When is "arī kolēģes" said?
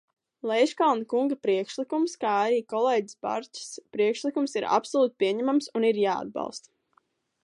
2.45-3.19